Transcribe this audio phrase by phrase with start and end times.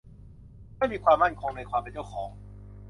[0.77, 2.29] ไม่มีความมั่นคงในความเป็นเจ้าของ